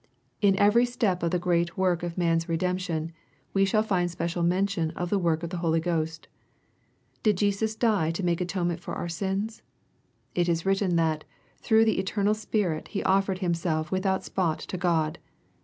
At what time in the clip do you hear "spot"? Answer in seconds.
14.23-14.57